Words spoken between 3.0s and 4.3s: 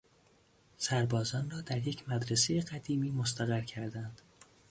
مستقر کردند.